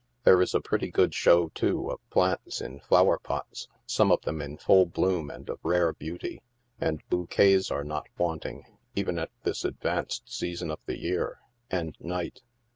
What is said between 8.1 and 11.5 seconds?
wanting even at this advanced season of the year—